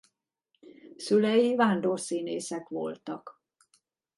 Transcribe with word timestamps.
Szülei 0.95 1.55
vándorszínészek 1.55 2.67
voltak. 2.69 3.41